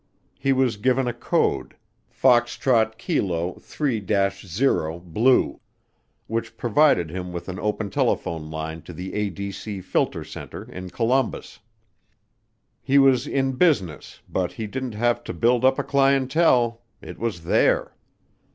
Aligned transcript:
He 0.39 0.51
was 0.51 0.77
given 0.77 1.05
a 1.07 1.13
code, 1.13 1.75
"Foxtrot 2.09 2.97
Kilo 2.97 3.59
3 3.59 4.03
0 4.47 4.97
Blue," 4.99 5.59
which 6.25 6.57
provided 6.57 7.11
him 7.11 7.31
with 7.31 7.47
an 7.47 7.59
open 7.59 7.91
telephone 7.91 8.49
line 8.49 8.81
to 8.81 8.93
the 8.93 9.11
ADC 9.11 9.83
Filter 9.83 10.23
Center 10.23 10.63
in 10.63 10.89
Columbus. 10.89 11.59
He 12.81 12.97
was 12.97 13.27
in 13.27 13.51
business 13.51 14.21
but 14.27 14.53
he 14.53 14.65
didn't 14.65 14.95
have 14.95 15.23
to 15.25 15.35
build 15.35 15.63
up 15.63 15.77
a 15.77 15.83
clientele 15.83 16.81
it 16.99 17.19
was 17.19 17.43
there. 17.43 17.95